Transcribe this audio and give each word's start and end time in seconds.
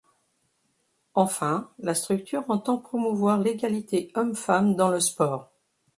Enfin, 1.13 1.69
la 1.77 1.93
structure 1.93 2.43
entend 2.49 2.79
promouvoir 2.79 3.37
l'égalité 3.37 4.09
homme-femme 4.15 4.75
dans 4.75 4.89
le 4.89 4.99
sport. 4.99 5.51